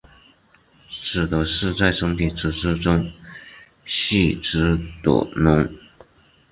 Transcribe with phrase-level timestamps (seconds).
[1.13, 3.05] 指的是在身体组织中
[3.85, 4.57] 蓄积
[5.03, 5.69] 的脓。